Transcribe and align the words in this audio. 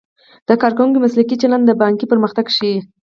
د 0.47 0.49
کارکوونکو 0.61 1.03
مسلکي 1.05 1.35
چلند 1.41 1.63
د 1.67 1.71
بانک 1.81 1.99
پرمختګ 2.11 2.45
ښيي. 2.55 2.77